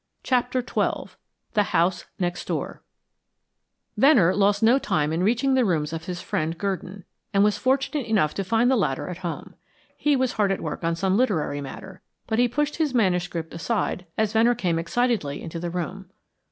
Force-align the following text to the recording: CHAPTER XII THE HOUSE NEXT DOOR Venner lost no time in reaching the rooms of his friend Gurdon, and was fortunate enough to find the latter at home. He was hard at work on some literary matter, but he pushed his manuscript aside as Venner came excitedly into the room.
CHAPTER 0.23 0.61
XII 0.67 1.13
THE 1.53 1.61
HOUSE 1.77 2.05
NEXT 2.17 2.45
DOOR 2.45 2.81
Venner 3.95 4.35
lost 4.35 4.63
no 4.63 4.79
time 4.79 5.13
in 5.13 5.21
reaching 5.21 5.53
the 5.53 5.63
rooms 5.63 5.93
of 5.93 6.05
his 6.05 6.23
friend 6.23 6.57
Gurdon, 6.57 7.05
and 7.35 7.43
was 7.43 7.59
fortunate 7.59 8.07
enough 8.07 8.33
to 8.33 8.43
find 8.43 8.71
the 8.71 8.75
latter 8.75 9.09
at 9.09 9.19
home. 9.19 9.53
He 9.95 10.15
was 10.15 10.31
hard 10.31 10.51
at 10.51 10.59
work 10.59 10.83
on 10.83 10.95
some 10.95 11.17
literary 11.17 11.61
matter, 11.61 12.01
but 12.25 12.39
he 12.39 12.47
pushed 12.47 12.77
his 12.77 12.95
manuscript 12.95 13.53
aside 13.53 14.07
as 14.17 14.33
Venner 14.33 14.55
came 14.55 14.79
excitedly 14.79 15.39
into 15.39 15.59
the 15.59 15.69
room. 15.69 16.09